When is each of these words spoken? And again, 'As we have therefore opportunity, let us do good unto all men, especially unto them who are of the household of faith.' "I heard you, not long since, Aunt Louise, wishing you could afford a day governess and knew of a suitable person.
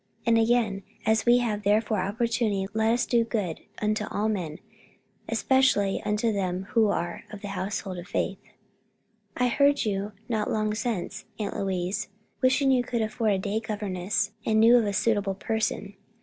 And 0.25 0.35
again, 0.39 0.81
'As 1.05 1.27
we 1.27 1.37
have 1.45 1.61
therefore 1.61 1.99
opportunity, 1.99 2.65
let 2.73 2.91
us 2.91 3.05
do 3.05 3.23
good 3.23 3.59
unto 3.83 4.05
all 4.07 4.29
men, 4.29 4.57
especially 5.29 6.01
unto 6.03 6.33
them 6.33 6.63
who 6.71 6.87
are 6.87 7.23
of 7.31 7.43
the 7.43 7.49
household 7.49 7.99
of 7.99 8.07
faith.' 8.07 8.39
"I 9.37 9.47
heard 9.47 9.85
you, 9.85 10.13
not 10.27 10.49
long 10.49 10.73
since, 10.73 11.25
Aunt 11.37 11.55
Louise, 11.55 12.07
wishing 12.41 12.71
you 12.71 12.81
could 12.83 13.03
afford 13.03 13.31
a 13.33 13.37
day 13.37 13.59
governess 13.59 14.31
and 14.43 14.59
knew 14.59 14.75
of 14.75 14.87
a 14.87 14.93
suitable 14.93 15.35
person. 15.35 15.93